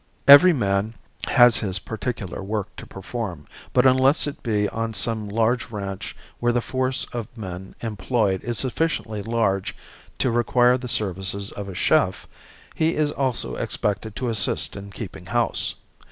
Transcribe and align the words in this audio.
Every 0.27 0.51
man 0.51 0.95
has 1.27 1.57
his 1.57 1.77
particular 1.77 2.41
work 2.41 2.75
to 2.77 2.87
perform, 2.87 3.45
but 3.71 3.85
unless 3.85 4.25
it 4.25 4.41
be 4.41 4.67
on 4.69 4.95
some 4.95 5.29
large 5.29 5.69
ranch 5.69 6.15
where 6.39 6.51
the 6.51 6.59
force 6.59 7.05
of 7.13 7.27
men 7.37 7.75
employed 7.81 8.43
is 8.43 8.57
sufficiently 8.57 9.21
large 9.21 9.75
to 10.17 10.31
require 10.31 10.75
the 10.79 10.87
services 10.87 11.51
of 11.51 11.69
a 11.69 11.75
chef, 11.75 12.27
he 12.73 12.95
is 12.95 13.11
also 13.11 13.57
expected 13.57 14.15
to 14.15 14.29
assist 14.29 14.75
in 14.75 14.89
keeping 14.89 15.27
house. 15.27 15.75